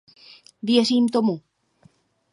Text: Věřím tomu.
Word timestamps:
Věřím 0.63 1.09
tomu. 1.09 1.41